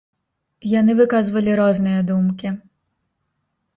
Яны 0.79 0.95
выказвалі 1.01 1.51
розныя 1.61 1.99
думкі. 2.11 2.49